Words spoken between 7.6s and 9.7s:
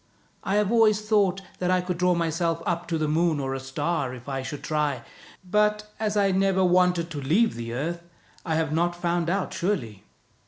earth, I have not found out